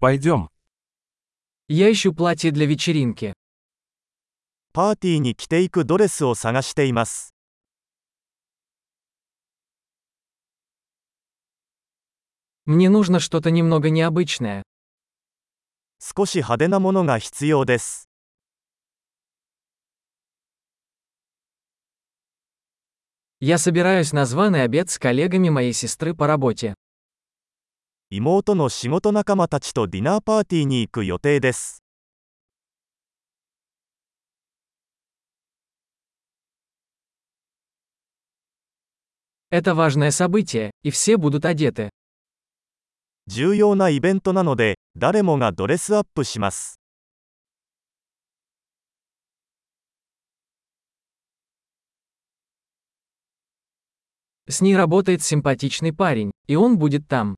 [0.00, 0.48] Пойдем.
[1.66, 3.32] Я ищу платье для вечеринки.
[4.72, 7.34] パーティーに着ていくドレスを探しています。
[12.64, 14.62] Мне нужно что-то немного необычное.
[15.98, 18.08] 少し派手なものが必要です。
[23.40, 26.74] Я собираюсь на званый обед с коллегами моей сестры по работе.
[28.09, 31.83] 妹の仕事仲間たちとディナーパーティーに行く予定です。
[39.49, 41.89] Это важное событие, и все будут одеты.
[43.27, 46.79] 重要なイベントなので、誰もがドレスアップします。
[54.47, 57.35] С ней работает симпатичный парень, и он будет там.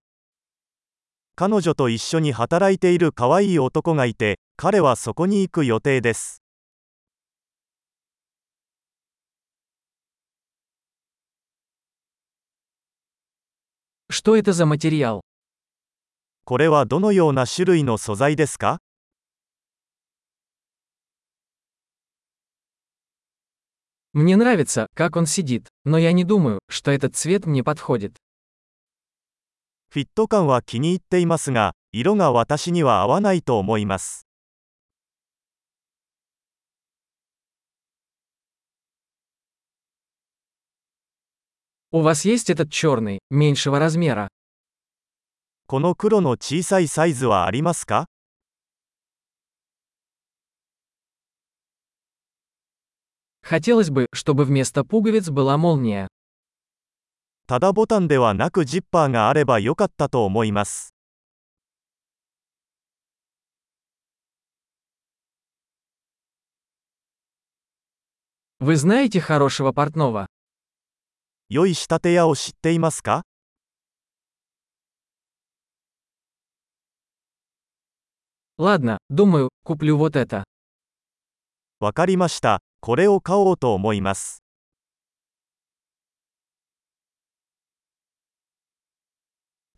[1.39, 6.41] 彼女と一緒に働いている可愛い男がいて、彼はそこに行く予定です。
[14.09, 15.21] Что это за материал?
[16.45, 18.79] これはどのような種類の素材ですか
[24.13, 28.15] Мне нравится, как он сидит, но я не думаю, что этот цвет мне подходит.
[29.95, 34.27] フィット感は気に入っていますが、色が私には合わないと思います。
[41.91, 44.27] У вас есть этот черный, меньшего размера?
[45.67, 48.07] この黒の小さいサイズはありますか
[53.41, 56.09] Хотелось бы, чтобы вместо пуговиц была молния.
[57.49, 60.95] ただボタンではなくジッパーがあればよかったと思います。
[68.59, 70.25] Вы знаете хорошего портного?
[71.49, 73.23] 良い仕立て屋を知っていますか
[78.57, 80.43] Ладно, думаю, куплю вот это.
[81.79, 82.61] わかりました。
[82.79, 84.41] これを買おうと思います。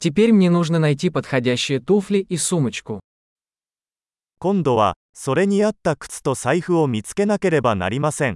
[0.01, 2.99] Теперь мне нужно найти подходящие туфли и сумочку.
[4.39, 8.35] 今度は、それに合った靴と財布を見つけなければなりません。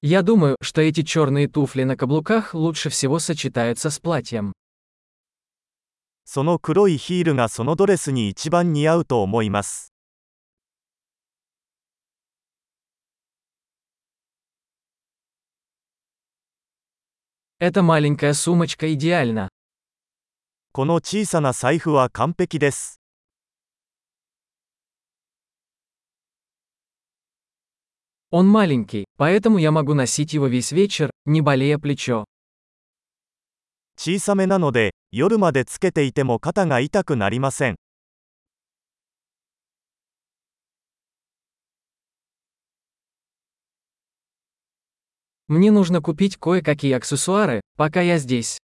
[0.00, 4.52] Я думаю, что эти черные туфли на каблуках лучше всего сочетаются с платьем.
[6.24, 9.92] その黒いヒールがそのドレスに一番似合うと思います。
[17.58, 19.48] Эта маленькая сумочка идеальна.
[20.72, 22.98] この小さな財布は完璧です。
[28.32, 32.24] Он маленький, поэтому я могу носить его весь вечер, не болея плечо.
[33.96, 37.76] 小さめなので、夜までつけていても肩が痛くなりません。
[45.48, 48.58] Мне нужно купить кое-какие аксессуары, пока я здесь.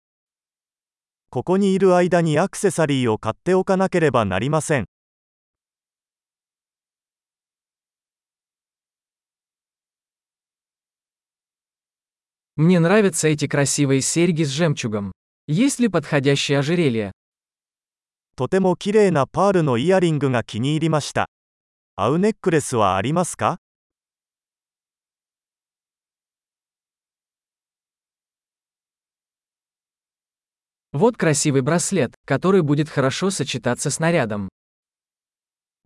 [1.29, 4.85] ここにいる間にアクセサリーを買っておかなければなりません。
[12.55, 15.11] Мне нравятся эти красивые серьги с жемчугом.
[15.47, 17.11] Есть ли подходящее ожерелье?
[18.37, 21.27] とても綺麗なパールのイヤリングが気に入りました。
[21.97, 23.59] 合うネックレスはありますか
[30.93, 34.47] Вот красивый браслет, который будет хорошо сочетаться с нарядом.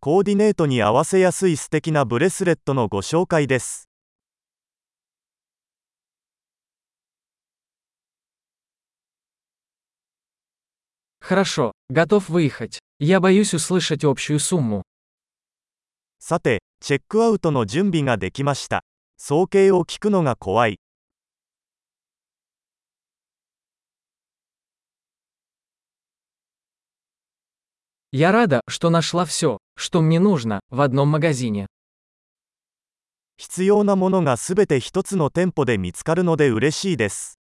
[0.02, 3.90] コーディネートに合わせやすい素敵なブレスレットのご紹介です。
[11.22, 12.80] Хорошо, готов выехать.
[13.00, 14.84] Я боюсь услышать общую сумму.
[16.20, 18.84] さて、チェックアウトの準備ができました。
[19.18, 20.80] 総計を聞くのが怖い。
[28.14, 31.68] Я рада, что нашла все, что мне нужно, в одном магазине.
[33.38, 37.40] 必要なものがすべて一つの店舗で見つかるので嬉しいです。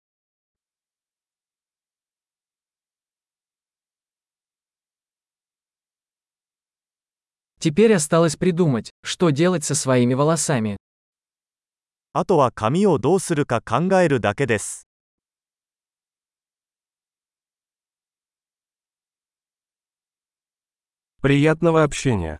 [7.58, 10.76] Теперь осталось придумать, что делать со своими волосами.
[12.14, 14.85] あとは髪をどうするか考えるだけです
[21.21, 22.39] Приятного общения.